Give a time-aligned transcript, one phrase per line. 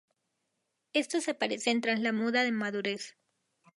[0.93, 3.15] Estos aparecen tras la muda de madurez.